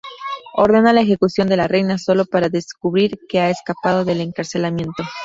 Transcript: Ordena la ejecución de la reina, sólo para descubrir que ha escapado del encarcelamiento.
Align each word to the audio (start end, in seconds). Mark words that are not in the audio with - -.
Ordena 0.55 0.93
la 0.93 1.01
ejecución 1.01 1.47
de 1.47 1.57
la 1.57 1.67
reina, 1.67 1.99
sólo 1.99 2.25
para 2.25 2.49
descubrir 2.49 3.19
que 3.29 3.39
ha 3.39 3.51
escapado 3.51 4.03
del 4.03 4.21
encarcelamiento. 4.21 5.03